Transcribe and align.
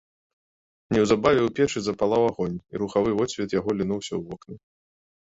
Неўзабаве 0.95 1.41
ў 1.43 1.49
печы 1.59 1.79
запалаў 1.87 2.23
агонь, 2.29 2.55
і 2.75 2.81
рухавы 2.83 3.11
водсвет 3.19 3.49
яго 3.59 3.69
лінуўся 3.83 4.09
ў 4.15 4.21
вокны. 4.31 4.55